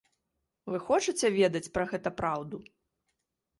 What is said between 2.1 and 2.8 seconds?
праўду?